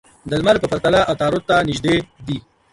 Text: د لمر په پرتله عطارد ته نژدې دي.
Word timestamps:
د 0.29 0.31
لمر 0.39 0.55
په 0.61 0.67
پرتله 0.71 0.99
عطارد 1.11 1.41
ته 1.49 1.55
نژدې 1.67 1.95
دي. 2.27 2.37